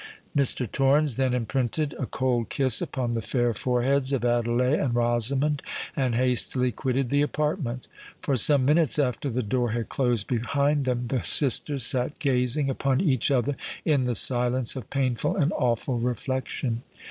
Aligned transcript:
Mr. 0.35 0.65
Torrens 0.71 1.15
then 1.15 1.31
imprinted 1.31 1.93
a 1.99 2.07
cold 2.07 2.49
kiss 2.49 2.81
upon 2.81 3.13
the 3.13 3.21
fair 3.21 3.53
foreheads 3.53 4.11
of 4.13 4.25
Adelais 4.25 4.79
and 4.79 4.95
Rosamond, 4.95 5.61
and 5.95 6.15
hastily 6.15 6.71
quitted 6.71 7.09
the 7.11 7.21
apartment. 7.21 7.85
For 8.19 8.35
some 8.35 8.65
minutes 8.65 8.97
after 8.97 9.29
the 9.29 9.43
door 9.43 9.73
had 9.73 9.89
closed 9.89 10.25
behind 10.25 10.85
them, 10.85 11.05
the 11.09 11.21
sisters 11.21 11.85
sat 11.85 12.17
gazing 12.17 12.67
upon 12.67 12.99
each 12.99 13.29
other 13.29 13.55
in 13.85 14.05
the 14.05 14.15
silence 14.15 14.75
of 14.75 14.89
painful 14.89 15.35
and 15.35 15.51
awful 15.53 15.99
reflection. 15.99 16.81